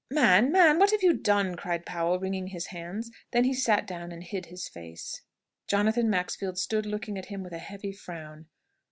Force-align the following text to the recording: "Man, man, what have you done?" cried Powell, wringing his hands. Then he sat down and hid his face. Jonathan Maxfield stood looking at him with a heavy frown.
"Man, 0.09 0.51
man, 0.51 0.79
what 0.79 0.89
have 0.89 1.03
you 1.03 1.13
done?" 1.13 1.55
cried 1.55 1.85
Powell, 1.85 2.17
wringing 2.19 2.47
his 2.47 2.65
hands. 2.65 3.11
Then 3.29 3.43
he 3.43 3.53
sat 3.53 3.85
down 3.85 4.11
and 4.11 4.23
hid 4.23 4.47
his 4.47 4.67
face. 4.67 5.21
Jonathan 5.67 6.09
Maxfield 6.09 6.57
stood 6.57 6.87
looking 6.87 7.19
at 7.19 7.27
him 7.27 7.43
with 7.43 7.53
a 7.53 7.59
heavy 7.59 7.91
frown. 7.91 8.47